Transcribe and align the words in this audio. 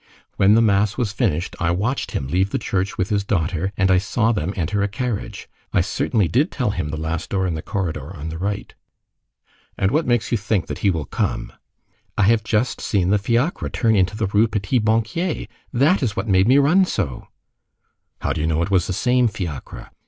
When 0.35 0.55
the 0.55 0.63
mass 0.63 0.97
was 0.97 1.13
finished, 1.13 1.55
I 1.59 1.69
watched 1.69 2.09
him 2.09 2.25
leave 2.25 2.49
the 2.49 2.57
church 2.57 2.97
with 2.97 3.09
his 3.11 3.23
daughter, 3.23 3.71
and 3.77 3.91
I 3.91 3.99
saw 3.99 4.31
them 4.31 4.51
enter 4.55 4.81
a 4.81 4.87
carriage. 4.87 5.47
I 5.73 5.81
certainly 5.81 6.27
did 6.27 6.49
tell 6.49 6.71
him 6.71 6.89
the 6.89 6.97
last 6.97 7.29
door 7.29 7.45
in 7.45 7.53
the 7.53 7.61
corridor, 7.61 8.11
on 8.17 8.29
the 8.29 8.39
right." 8.39 8.73
"And 9.77 9.91
what 9.91 10.07
makes 10.07 10.31
you 10.31 10.39
think 10.39 10.65
that 10.65 10.79
he 10.79 10.89
will 10.89 11.05
come?" 11.05 11.53
"I 12.17 12.23
have 12.23 12.43
just 12.43 12.81
seen 12.81 13.11
the 13.11 13.19
fiacre 13.19 13.69
turn 13.69 13.95
into 13.95 14.17
the 14.17 14.25
Rue 14.25 14.47
Petit 14.47 14.79
Banquier. 14.79 15.45
That 15.71 16.01
is 16.01 16.15
what 16.15 16.27
made 16.27 16.47
me 16.47 16.57
run 16.57 16.83
so." 16.85 17.27
"How 18.21 18.33
do 18.33 18.41
you 18.41 18.47
know 18.47 18.55
that 18.55 18.71
it 18.71 18.71
was 18.71 18.87
the 18.87 18.93
same 18.93 19.27
fiacre?" 19.27 19.91